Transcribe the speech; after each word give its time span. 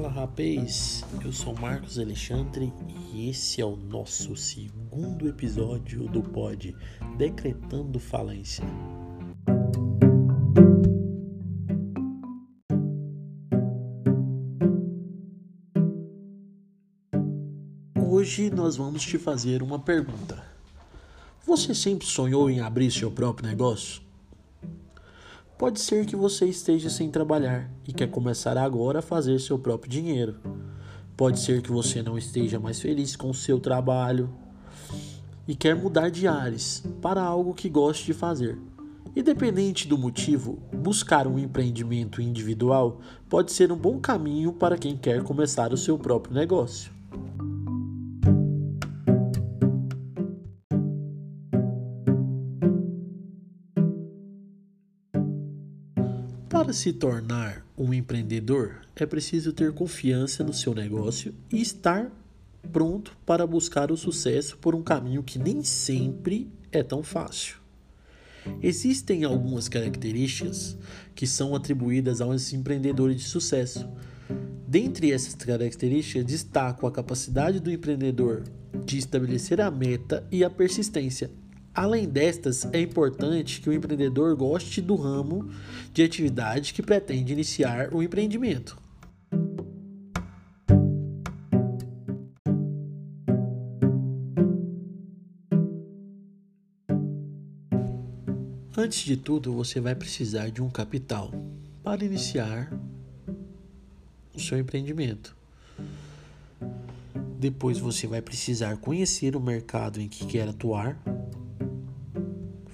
rapaz! 0.00 1.04
Eu 1.24 1.32
sou 1.32 1.54
Marcos 1.54 1.98
Alexandre 1.98 2.72
e 3.12 3.28
esse 3.28 3.60
é 3.60 3.64
o 3.64 3.76
nosso 3.76 4.34
segundo 4.36 5.28
episódio 5.28 6.08
do 6.08 6.22
pod 6.22 6.74
Decretando 7.16 8.00
Falência. 8.00 8.64
Hoje 17.96 18.50
nós 18.50 18.76
vamos 18.76 19.02
te 19.02 19.18
fazer 19.18 19.62
uma 19.62 19.78
pergunta. 19.78 20.42
Você 21.46 21.74
sempre 21.74 22.06
sonhou 22.06 22.50
em 22.50 22.60
abrir 22.60 22.90
seu 22.90 23.10
próprio 23.10 23.48
negócio? 23.48 24.01
Pode 25.62 25.78
ser 25.78 26.04
que 26.04 26.16
você 26.16 26.46
esteja 26.46 26.90
sem 26.90 27.08
trabalhar 27.08 27.70
e 27.86 27.92
quer 27.92 28.10
começar 28.10 28.58
agora 28.58 28.98
a 28.98 29.00
fazer 29.00 29.38
seu 29.38 29.56
próprio 29.56 29.88
dinheiro. 29.88 30.40
Pode 31.16 31.38
ser 31.38 31.62
que 31.62 31.70
você 31.70 32.02
não 32.02 32.18
esteja 32.18 32.58
mais 32.58 32.80
feliz 32.80 33.14
com 33.14 33.30
o 33.30 33.34
seu 33.34 33.60
trabalho 33.60 34.28
e 35.46 35.54
quer 35.54 35.76
mudar 35.76 36.10
de 36.10 36.26
ares 36.26 36.82
para 37.00 37.22
algo 37.22 37.54
que 37.54 37.68
goste 37.68 38.06
de 38.06 38.12
fazer. 38.12 38.58
Independente 39.14 39.86
do 39.86 39.96
motivo, 39.96 40.58
buscar 40.72 41.28
um 41.28 41.38
empreendimento 41.38 42.20
individual 42.20 43.00
pode 43.28 43.52
ser 43.52 43.70
um 43.70 43.76
bom 43.76 44.00
caminho 44.00 44.52
para 44.52 44.76
quem 44.76 44.96
quer 44.96 45.22
começar 45.22 45.72
o 45.72 45.76
seu 45.76 45.96
próprio 45.96 46.34
negócio. 46.34 46.92
Para 56.62 56.72
se 56.72 56.92
tornar 56.92 57.66
um 57.76 57.92
empreendedor, 57.92 58.82
é 58.94 59.04
preciso 59.04 59.52
ter 59.52 59.72
confiança 59.72 60.44
no 60.44 60.54
seu 60.54 60.72
negócio 60.72 61.34
e 61.50 61.60
estar 61.60 62.08
pronto 62.70 63.16
para 63.26 63.44
buscar 63.44 63.90
o 63.90 63.96
sucesso 63.96 64.56
por 64.58 64.72
um 64.72 64.80
caminho 64.80 65.24
que 65.24 65.40
nem 65.40 65.64
sempre 65.64 66.48
é 66.70 66.80
tão 66.80 67.02
fácil. 67.02 67.56
Existem 68.62 69.24
algumas 69.24 69.68
características 69.68 70.78
que 71.16 71.26
são 71.26 71.52
atribuídas 71.56 72.20
aos 72.20 72.52
empreendedores 72.52 73.16
de 73.16 73.24
sucesso. 73.24 73.88
Dentre 74.68 75.10
essas 75.10 75.34
características, 75.34 76.24
destaco 76.24 76.86
a 76.86 76.92
capacidade 76.92 77.58
do 77.58 77.72
empreendedor 77.72 78.44
de 78.84 78.98
estabelecer 78.98 79.60
a 79.60 79.68
meta 79.68 80.24
e 80.30 80.44
a 80.44 80.48
persistência 80.48 81.28
Além 81.74 82.06
destas, 82.06 82.66
é 82.72 82.80
importante 82.80 83.60
que 83.60 83.70
o 83.70 83.72
empreendedor 83.72 84.36
goste 84.36 84.80
do 84.82 84.94
ramo 84.94 85.50
de 85.92 86.02
atividade 86.02 86.74
que 86.74 86.82
pretende 86.82 87.32
iniciar 87.32 87.94
o 87.94 88.02
empreendimento. 88.02 88.76
Antes 98.76 99.04
de 99.04 99.16
tudo, 99.16 99.54
você 99.54 99.80
vai 99.80 99.94
precisar 99.94 100.50
de 100.50 100.62
um 100.62 100.68
capital 100.68 101.30
para 101.82 102.04
iniciar 102.04 102.70
o 104.34 104.40
seu 104.40 104.58
empreendimento. 104.58 105.34
Depois 107.38 107.78
você 107.78 108.06
vai 108.06 108.20
precisar 108.20 108.76
conhecer 108.76 109.36
o 109.36 109.40
mercado 109.40 110.00
em 110.00 110.08
que 110.08 110.26
quer 110.26 110.48
atuar 110.48 110.98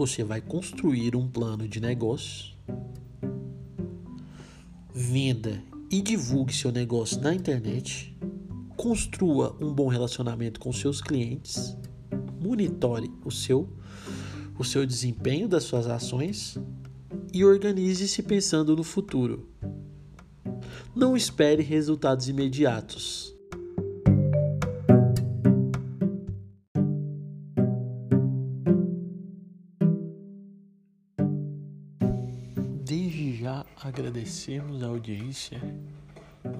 você 0.00 0.24
vai 0.24 0.40
construir 0.40 1.14
um 1.14 1.28
plano 1.28 1.68
de 1.68 1.78
negócio, 1.78 2.54
venda 4.94 5.62
e 5.90 6.00
divulgue 6.00 6.54
seu 6.54 6.72
negócio 6.72 7.20
na 7.20 7.34
internet, 7.34 8.16
construa 8.78 9.54
um 9.60 9.74
bom 9.74 9.88
relacionamento 9.88 10.58
com 10.58 10.72
seus 10.72 11.02
clientes, 11.02 11.76
monitore 12.42 13.12
o 13.22 13.30
seu 13.30 13.68
o 14.58 14.64
seu 14.64 14.86
desempenho 14.86 15.46
das 15.46 15.64
suas 15.64 15.86
ações 15.86 16.56
e 17.30 17.44
organize-se 17.44 18.22
pensando 18.22 18.74
no 18.74 18.82
futuro. 18.82 19.50
Não 20.96 21.14
espere 21.14 21.62
resultados 21.62 22.26
imediatos. 22.26 23.34
Desde 32.90 33.36
já 33.36 33.64
agradecemos 33.80 34.82
a 34.82 34.88
audiência 34.88 35.62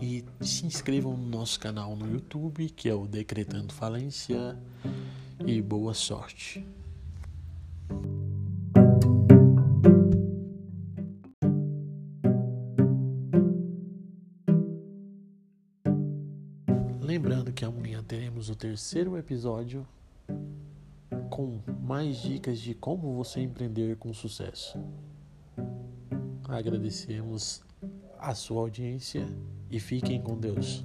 e 0.00 0.24
se 0.40 0.64
inscrevam 0.64 1.16
no 1.16 1.26
nosso 1.26 1.58
canal 1.58 1.96
no 1.96 2.08
YouTube, 2.08 2.70
que 2.70 2.88
é 2.88 2.94
o 2.94 3.04
Decretando 3.04 3.74
Falência, 3.74 4.56
e 5.44 5.60
boa 5.60 5.92
sorte. 5.92 6.64
Lembrando 17.00 17.52
que 17.52 17.64
amanhã 17.64 18.04
teremos 18.04 18.48
o 18.48 18.54
terceiro 18.54 19.18
episódio 19.18 19.84
com 21.28 21.58
mais 21.82 22.18
dicas 22.18 22.60
de 22.60 22.72
como 22.72 23.16
você 23.16 23.40
empreender 23.40 23.96
com 23.96 24.14
sucesso. 24.14 24.78
Agradecemos 26.50 27.62
a 28.18 28.34
sua 28.34 28.60
audiência 28.60 29.24
e 29.70 29.78
fiquem 29.78 30.20
com 30.20 30.36
Deus. 30.36 30.84